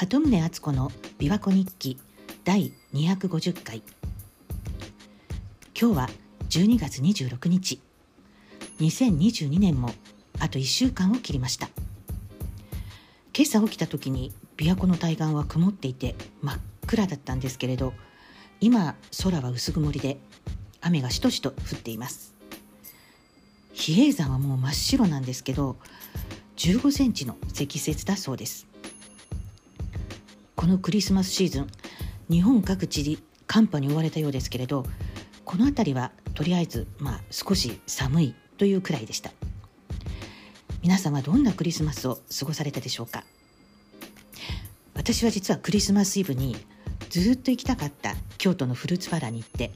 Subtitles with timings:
[0.00, 1.98] 鳩宗敦子の琵琶湖日記
[2.42, 3.82] 第250回。
[5.78, 6.08] 今日は
[6.48, 7.82] 12月26日。
[8.78, 9.92] 2022年も
[10.38, 11.68] あと1週間を切りました。
[13.36, 17.92] 今朝起きた時に琵琶湖の対岸は曇っていて真っ暗だったんですけれど
[18.62, 20.16] 今空は薄曇りで
[20.80, 22.34] 雨がしとしと降っています。
[23.74, 25.76] 比叡山はもう真っ白なんですけど
[26.56, 28.69] 15センチの積雪だそうです。
[30.60, 31.66] このクリスマスシーズン
[32.30, 34.84] 日本各地で寒波に追われたようですけれど
[35.46, 39.30] この辺りはとりあえずまあ少し寒いというくらいでした。
[40.82, 43.24] 皆さんはどんなクリスマスを過ごされたでしょうか？
[44.92, 46.54] 私は実はクリスマスイブに
[47.08, 49.72] ずっと行きたかった京都のフルーツパラに行って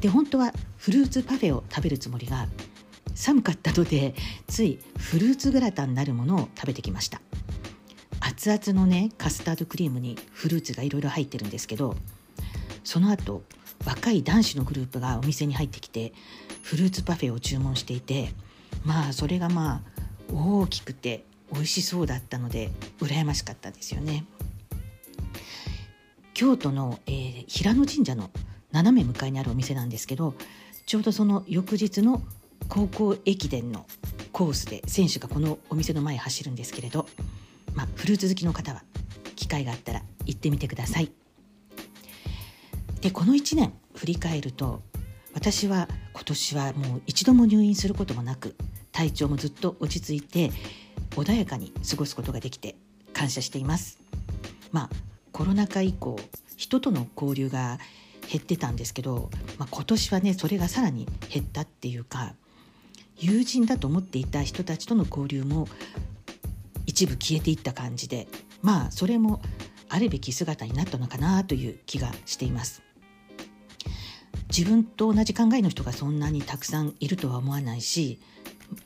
[0.00, 2.48] で本当はフルーツパフェを食べるつもりが
[3.14, 4.16] 寒かったので
[4.48, 7.20] ついフルーツグラタンなるものを食べてきました。
[8.36, 11.94] 熱々のねカスタードクリームにフルーツがいろいろ入ってるんですけど
[12.82, 13.42] その後
[13.86, 16.12] 若い男子のグループがお店に入ってきて
[16.62, 18.30] フルーツパフェを注文していて
[18.84, 24.24] まあそれがまあ大きくて美味しそうだったので羨ましかったですよね。
[26.32, 28.30] 京都の、えー、平野神社の
[28.72, 30.34] 斜め向かいにあるお店なんですけど
[30.84, 32.22] ちょうどその翌日の
[32.68, 33.86] 高校駅伝の
[34.32, 37.06] コースで選手がこのお店の前走るんですけれど、
[37.74, 38.82] まあ、フルーツ好きの方は
[39.36, 41.10] 機会があったら行ってみてください。
[43.00, 44.82] でこの1年振り返ると
[45.34, 48.56] 私は今年はもう一度も入院することもなく
[48.92, 50.50] 体調もずっと落ち着いて
[51.10, 52.76] 穏やかに過ごすことができて
[53.12, 53.98] 感謝しています。
[54.72, 54.90] まあ
[55.32, 56.18] コロナ禍以降
[56.56, 57.78] 人との交流が
[58.30, 62.34] 減ってたんですけど、まあ、今年はねそれがさらに減ったっていうか
[63.18, 65.68] 友人だと思っていた人たちとの交流も
[66.94, 68.28] 一部消えていった感じで
[68.62, 69.42] まあそれも
[69.88, 72.82] あるべき姿になったのかなという気がしています
[74.56, 78.20] 自分と同じ考えの人がそんなにたくさんいるとは思わないし、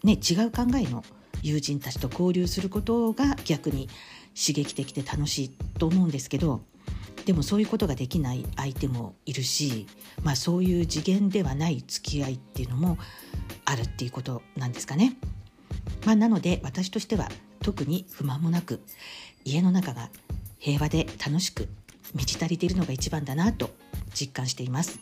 [0.02, 1.04] ね、違う考えの
[1.42, 3.88] 友人たちと交流することが逆に
[4.34, 6.62] 刺激的で楽しいと思うんですけど
[7.26, 9.86] でもそういうことができない相手もいるし、
[10.22, 12.96] まあ、そういう次元ではない付き合いっていうのも
[13.66, 15.14] あるっていうことなんですかね。
[16.06, 17.28] まあ、なので私としては
[17.68, 18.80] 特に不満もなく
[19.44, 20.08] 家の中が
[20.58, 21.68] 平和で楽しく
[22.14, 23.68] 満ち足りているのが一番だなと
[24.18, 24.98] 実感しています。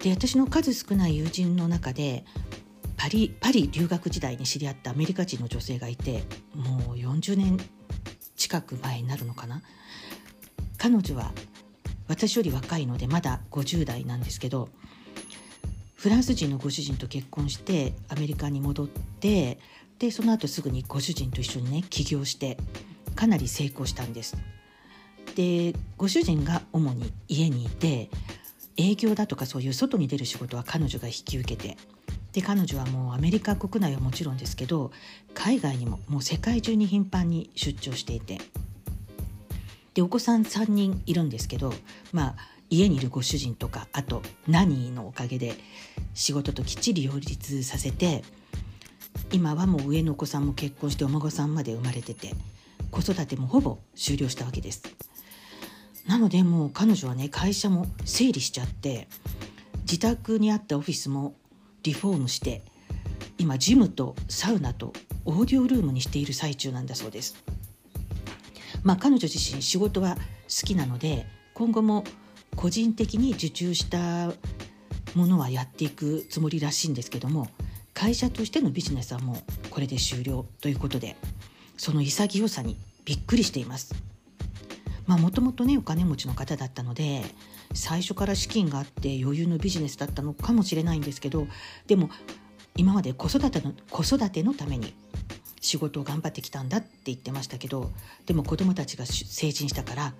[0.00, 2.26] で私の数少ない友人の中で
[2.98, 6.24] パリパリ留学時代に知り合ったアメリカ人の女性がいて
[6.54, 7.58] もう40年
[8.36, 9.62] 近く前になるのかな
[10.76, 11.32] 彼女は
[12.06, 14.68] 私より若いのでまだ50代なんですけど
[15.98, 19.58] フランス人のご主人と結婚してアメリカに戻って
[19.98, 22.56] でその後すぐにご主人と一緒にね起業して
[23.14, 24.36] かなり成功したんです。
[25.34, 28.10] でご主人が主に家にいて
[28.76, 31.76] 営業だとかそういう外に出る仕事は彼女が引き受けて
[32.32, 34.90] で彼女はもうアメリカ国内はもちろんですけど
[35.34, 38.38] 海外にももう世界中に頻繁に出張していて
[39.94, 41.72] でお子さん3人いるんですけど
[42.12, 42.36] まあ
[42.70, 45.54] 家にいるご主人とかあとナニーのおかげで
[46.14, 48.22] 仕事ときっちり両立させて
[49.32, 52.34] 今はもう上のお子さんも結婚してお孫さんまで生まれてて
[52.90, 54.82] 子育てもほぼ終了したわけです。
[56.06, 59.08] なのでもう彼女はね会社も整理しちゃって
[59.82, 61.34] 自宅にあったオフィスも
[61.82, 62.62] リフォームして
[63.36, 64.92] 今ジムとサウナと
[65.26, 67.36] オーディオルームにしている最中なんだそうです。
[68.82, 72.04] まあ彼女自身仕事は好きなので今後も
[72.56, 74.32] 個人的に受注した
[75.14, 77.48] ものはやっていくつもりらしいんですけども
[77.98, 79.36] 会社としてのビジネスはもう
[79.70, 81.16] これで終了ということで
[81.76, 83.92] その潔さにびっくりしています。
[85.08, 87.24] まあもともとねお金持ちの方だったので
[87.74, 91.48] 最初から資金があって余裕のビジネスだったのかもしれないんですけど
[91.88, 92.08] でも
[92.76, 94.94] 今まで子育ての子育てのために
[95.60, 97.90] 仕事を頑張ってきたんだって言ってましたけど
[98.26, 100.12] でも子供たちが成人したから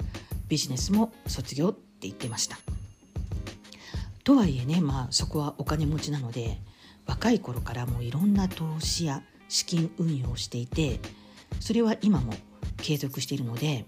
[0.48, 2.58] ビジネスも卒業って言ってました。
[4.24, 6.58] とはいえねまあそこはお金持ちなので
[7.08, 11.00] 若い頃からもういろんな投資や資金運用をしていて
[11.58, 12.34] それは今も
[12.76, 13.86] 継続しているので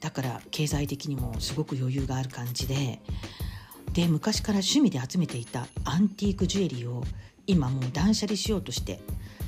[0.00, 3.00] だから経済的にもすごく余裕がある感じで
[3.92, 7.04] で昔から趣味で集めていたアンティークジュエリーを
[7.46, 9.00] 今もう断捨離しようとして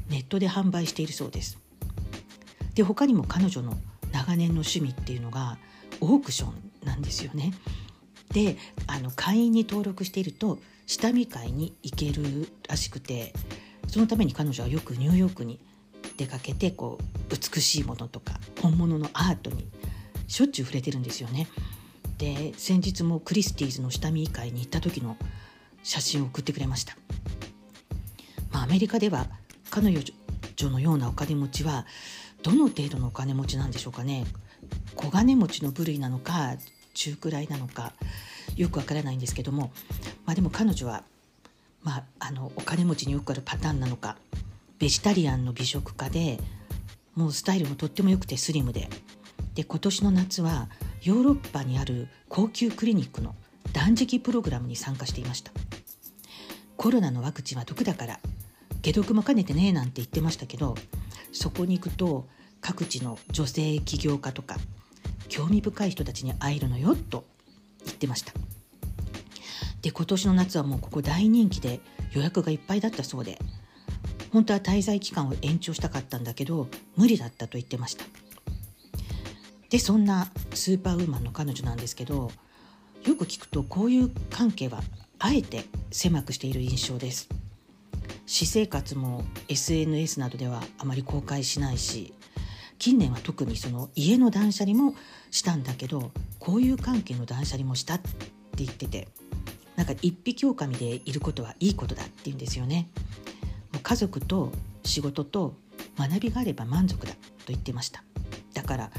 [0.08, 1.58] ネットで販売しているそうです。
[2.74, 3.76] で他にも彼女の
[4.12, 5.58] 長年の趣味っていうのが
[6.00, 7.52] オークションなんですよね。
[8.32, 8.56] で
[8.86, 10.58] あの会員に登録していると
[10.90, 13.32] 下見会に行けるらしくて
[13.86, 15.60] そのために彼女はよくニューヨークに
[16.16, 19.68] 出かけてこう美しいものとか本物のアートに
[20.26, 21.46] しょっちゅう触れてるんですよね。
[22.18, 25.16] で先日もクリスティーズの下見会に行った時の
[25.84, 26.96] 写真を送ってくれました。
[28.50, 29.28] まあ、アメリカでは
[29.70, 29.96] 彼
[30.56, 31.86] 女のようなお金持ちは
[32.42, 34.26] どの程度のお金持ちなんでしょうかね
[34.96, 36.56] 小金持ちの部類なのか
[36.94, 37.92] 中くらいなのか
[38.56, 39.72] よくわからないんですけども、
[40.26, 41.04] まあ、でも彼女は、
[41.82, 44.16] まあ、あのお金持ちによくあるパターンなのか
[44.78, 46.38] ベジタリアンの美食家で
[47.14, 48.88] もうスタイルもとっても良くてスリムで
[49.54, 50.68] で今年の夏は
[51.02, 53.34] ヨーロッパにある高級クリニックの
[53.72, 55.52] 断食プログラムに参加していました。
[56.80, 58.20] コロナのワクチンは毒だから
[58.82, 60.74] 解毒も兼ねてねなんて言ってましたけど
[61.30, 62.26] そこに行くと
[62.62, 64.56] 各地の女性起業家とか
[65.28, 67.26] 興味深い人たちに会えるのよと
[67.86, 68.32] 言ってました。
[69.82, 71.80] で今年の夏はもうここ大人気で
[72.12, 73.38] 予約がいっぱいだったそうで
[74.32, 78.04] 本当は滞在期間を延長したかったんだけど無理だったと言ってました。
[79.70, 82.32] でそんなスーパーウーマンの彼女なんですけど
[83.06, 84.82] よく聞くとこういう関係は
[85.18, 87.28] あえて狭くしている印象です。
[88.26, 92.14] 私生活も SNS などではあまり公開しないし
[92.80, 94.96] 近年は特にその家の断捨離も
[95.30, 98.08] したんだけどこういう関係の断捨離もしたって
[98.56, 99.06] 言ってて
[99.76, 102.88] なんか一匹狼でいることはいいことだって言うんですよね。
[103.72, 104.50] もう家族と
[104.82, 105.54] 仕事と
[105.98, 107.18] 学びがあれば満足だと
[107.48, 108.02] 言ってました
[108.54, 108.90] だから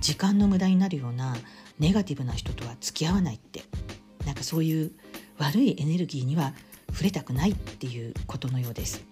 [0.00, 1.36] 時間の無駄になるような
[1.78, 3.62] ネガティブな人とは付き合わないって
[4.26, 4.92] なんかそういう
[5.38, 6.52] 悪いエネルギーには
[6.90, 9.09] 触れたくないっていうことのようです。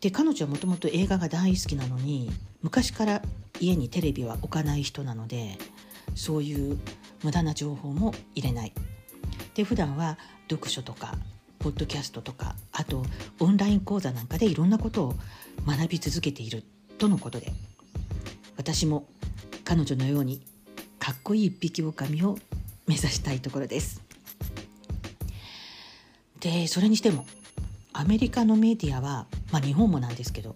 [0.00, 2.30] で彼女はもともと映画が大好きなのに
[2.62, 3.22] 昔から
[3.60, 5.58] 家にテレビは置かない人なので
[6.14, 6.78] そういう
[7.24, 8.72] 無駄な情報も入れない。
[9.54, 10.18] で普段は
[10.48, 11.14] 読書とか
[11.58, 13.02] ポッドキャストとかあと
[13.40, 15.14] オンライン講座なんかでいろんなことを
[15.66, 16.62] 学び続けている
[16.98, 17.52] とのことで
[18.56, 19.08] 私も
[19.64, 20.40] 彼女のように
[21.00, 22.38] かっこいい一匹狼を
[22.86, 24.00] 目指したいところです。
[26.40, 27.26] でそれにしても
[27.92, 30.54] アメリカのメディアは、まあ、日本もなんですけど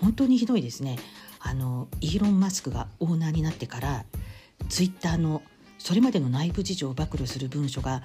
[0.00, 0.98] 本当にひどいですね。
[1.40, 4.04] あのイーロン・マスクがオーナーになってから
[4.68, 5.42] ツイッターの
[5.78, 8.02] それまでの内部事情を暴露する文書が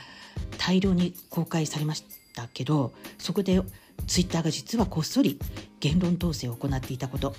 [0.58, 3.62] 大量に公開されましたけどそこで
[4.08, 5.38] ツイッターが実はこっそり
[5.82, 7.36] 言論統制を行っていたこと、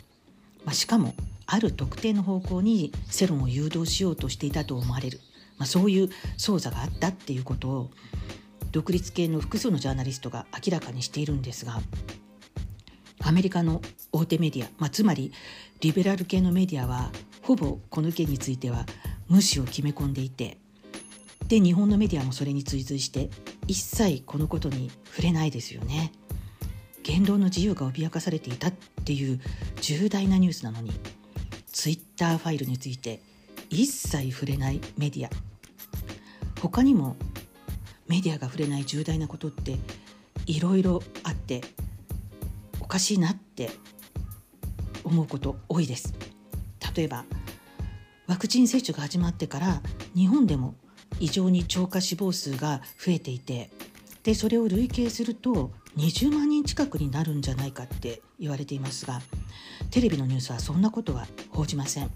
[0.65, 1.15] まあ、しかも
[1.47, 5.21] ある特定の方向に世論を誘導しようとしていたと思われる、
[5.57, 7.91] まあ、そういう捜査があったっていうことを
[8.73, 11.81] 独立系の複数のジャーナリストが明らかにしているんですが
[13.27, 13.83] アメリカの
[14.13, 15.33] 大手メディア、まあ、つまり
[15.81, 17.11] リベラル系のメディアは
[17.43, 18.87] ほぼこの件については
[19.29, 20.59] 無視を決め込んでいて
[21.49, 23.29] で日本のメディアもそれに追随して
[23.67, 26.13] 一切このことに触れないですよね。
[27.03, 28.73] 言論の自由が脅かされていたっ
[29.05, 29.41] ていう
[29.81, 30.91] 重大なニュースなのに
[31.73, 33.21] ツイッターファイルについて
[33.71, 35.31] 一切触れないメディア
[36.61, 37.17] 他にも
[38.09, 39.77] メディアが触れない重大なことって
[40.47, 41.61] いろいろあって
[42.87, 43.73] おかしいなって
[45.03, 46.15] 思うこと多いです。
[46.95, 47.25] 例えば
[48.29, 49.83] ワクチン接種が始まってから
[50.15, 50.77] 日本でも
[51.19, 53.71] 異常に超過死亡数が増えていて
[54.23, 59.21] でそれを累計すると20万人近くになるんじゃないかって言われていますが
[59.91, 62.11] テレビのニュースはそんなことは報じません。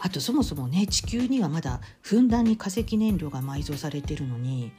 [0.00, 4.72] あとそもそもね地球にはまだふんだんに化石燃料が埋蔵されてるのに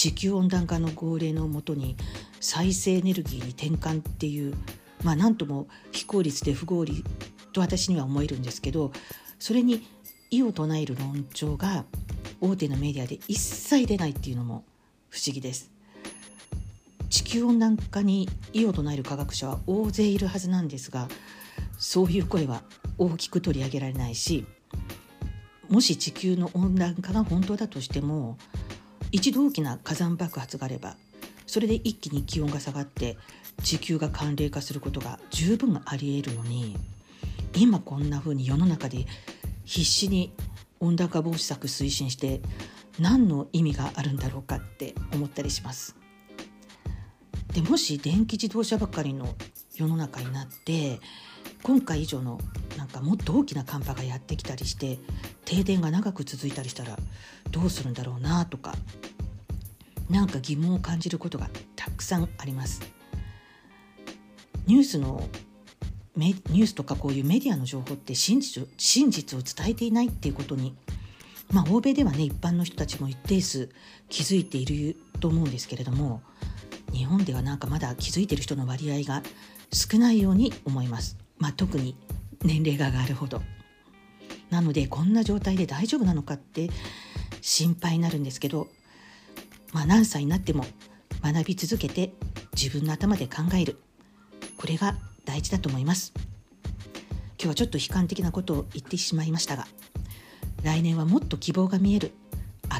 [0.00, 1.94] 地球温暖化の号令のもとに
[2.40, 4.54] 再生エネルギーに転換っていう
[5.04, 7.04] まあ何とも非効率で不合理
[7.52, 8.92] と私には思えるんですけど
[9.38, 9.86] それに
[10.30, 11.84] 異を唱える論調が
[12.40, 14.64] 大手のメディアで一切出ないっていうのも
[15.10, 15.70] 不思議です。
[17.10, 21.08] 地球温暖化に異を唱える科学者は大勢いるはずなんですが
[21.76, 22.62] そういう声は
[22.96, 24.46] 大きく取り上げられないし
[25.68, 28.38] もし地球の温暖化が本当だとしても
[29.12, 30.96] 一度大きな火山爆発があれば
[31.46, 33.16] それで一気に気温が下がって
[33.62, 36.76] 地球が寒冷化することが十分ありえるのに
[37.56, 39.06] 今こんな風に世の中で
[39.64, 40.32] 必死に
[40.78, 42.40] 温暖化防止策推進して
[42.98, 45.96] 何の意味があるんだろうかって思ったりします。
[47.52, 49.34] でもし電気自動車ばかりの
[49.74, 51.00] 世の中になって
[51.62, 52.40] 今回以上の
[52.76, 54.98] なんかもっと大きな寒波がやってきたりして
[55.44, 56.96] 停電が長く続いたりしたら
[57.50, 58.74] どうするんだろうなとか
[60.08, 62.82] なんか疑問を感じることがたくさんあります。
[64.66, 65.22] ニュースの
[66.16, 70.74] ニュースとかこういうメディアの情報って真実真実を伝えていないっていうことに
[71.52, 73.70] まあ欧米ではね一般の人たちも一定数
[74.08, 76.22] 気づいていると思うんですけれども
[76.92, 79.22] 日本ではなんかまだ気づいてる人の割合が
[79.72, 81.19] 少ないように思います。
[81.40, 81.96] まあ、特に
[82.44, 83.42] 年齢が上がるほど。
[84.50, 86.70] なのでこんな状態で大丈夫なのかって
[87.40, 88.68] 心配になるんですけど、
[89.72, 90.64] まあ、何歳になっても
[91.22, 92.12] 学び続けて
[92.54, 93.78] 自分の頭で考える。
[94.56, 94.94] これが
[95.24, 96.12] 大事だと思います。
[97.42, 99.66] 今日はちょっと悲観的なことを言ってしまいましたが
[100.62, 102.12] 来年はもっと希望が見える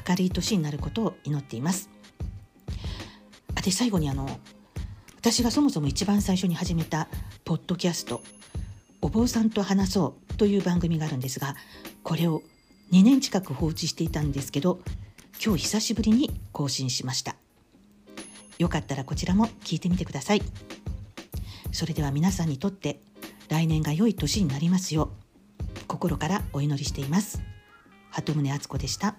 [0.07, 1.89] 明るい年になることを祈っています。
[3.65, 4.29] で最後にあの
[5.17, 7.09] 私がそもそも一番最初に始めた
[7.45, 8.23] ポッドキャスト
[9.11, 11.57] 「坊さんと話そう」という番組があるんですが
[12.03, 12.43] これを
[12.93, 14.81] 2年近く放置していたんですけど
[15.45, 17.37] 今日久しぶりに更新しました。
[18.59, 20.43] よかったらこちらも聞いてみてください。
[21.73, 23.01] それでは皆さんにとって
[23.49, 25.11] 来年が良い年になりますよう
[25.87, 27.41] 心からお祈りしています。
[28.11, 29.17] 鳩宗敦子でした。